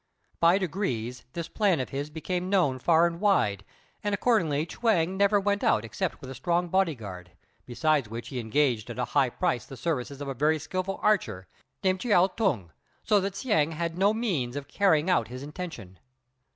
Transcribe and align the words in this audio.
By 0.39 0.57
degrees, 0.57 1.25
this 1.33 1.47
plan 1.47 1.79
of 1.79 1.89
his 1.89 2.09
became 2.09 2.49
known 2.49 2.79
far 2.79 3.05
and 3.05 3.21
wide, 3.21 3.63
and 4.03 4.15
accordingly 4.15 4.65
Chuang 4.65 5.15
never 5.15 5.39
went 5.39 5.63
out 5.63 5.85
except 5.85 6.19
with 6.21 6.29
a 6.31 6.33
strong 6.33 6.69
body 6.69 6.95
guard, 6.95 7.29
besides 7.67 8.09
which 8.09 8.29
he 8.29 8.39
engaged 8.39 8.89
at 8.89 8.97
a 8.97 9.05
high 9.13 9.29
price 9.29 9.67
the 9.67 9.77
services 9.77 10.19
of 10.19 10.27
a 10.27 10.33
very 10.33 10.57
skilful 10.57 10.99
archer, 11.03 11.47
named 11.83 11.99
Chiao 11.99 12.25
T'ung, 12.25 12.71
so 13.03 13.19
that 13.21 13.35
Hsiang 13.35 13.73
had 13.73 13.95
no 13.95 14.11
means 14.11 14.55
of 14.55 14.67
carrying 14.67 15.07
out 15.07 15.27
his 15.27 15.43
intention. 15.43 15.99